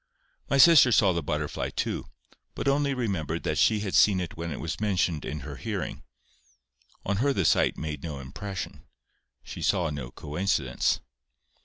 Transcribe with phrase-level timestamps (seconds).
[0.49, 2.07] —My sister saw the butterfly too,
[2.55, 6.01] but only remembered that she had seen it when it was mentioned in her hearing:
[7.05, 8.87] on her the sight made no impression;
[9.43, 11.01] she saw no coincidence.